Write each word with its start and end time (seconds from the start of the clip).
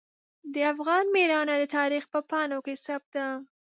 د 0.53 0.55
افغان 0.73 1.05
میړانه 1.15 1.55
د 1.61 1.65
تاریخ 1.77 2.03
په 2.13 2.19
پاڼو 2.29 2.59
کې 2.65 2.75
ثبت 2.85 3.09
ده. 3.17 3.27